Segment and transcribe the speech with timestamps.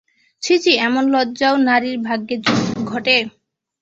[0.43, 2.35] ছি ছি, এমন লজ্জাও নারীর ভাগ্যে
[2.83, 3.15] ঘটে।